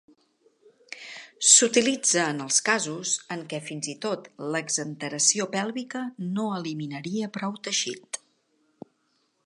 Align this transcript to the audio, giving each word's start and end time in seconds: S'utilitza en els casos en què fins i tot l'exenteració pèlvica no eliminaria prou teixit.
S'utilitza 1.49 2.23
en 2.35 2.41
els 2.45 2.57
casos 2.71 3.11
en 3.35 3.43
què 3.51 3.59
fins 3.67 3.91
i 3.93 3.95
tot 4.07 4.25
l'exenteració 4.55 5.47
pèlvica 5.53 6.03
no 6.31 6.47
eliminaria 6.61 7.31
prou 7.39 7.61
teixit. 7.69 8.25